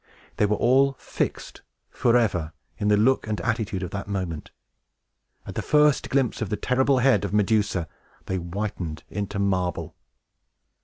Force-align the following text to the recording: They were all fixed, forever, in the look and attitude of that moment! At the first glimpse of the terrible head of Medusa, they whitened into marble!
They 0.37 0.47
were 0.47 0.55
all 0.55 0.93
fixed, 0.93 1.61
forever, 1.91 2.53
in 2.79 2.87
the 2.87 2.97
look 2.97 3.27
and 3.27 3.39
attitude 3.41 3.83
of 3.83 3.91
that 3.91 4.07
moment! 4.07 4.49
At 5.45 5.53
the 5.53 5.61
first 5.61 6.09
glimpse 6.09 6.41
of 6.41 6.49
the 6.49 6.57
terrible 6.57 6.97
head 6.97 7.23
of 7.23 7.35
Medusa, 7.35 7.87
they 8.25 8.37
whitened 8.37 9.03
into 9.11 9.37
marble! 9.37 9.95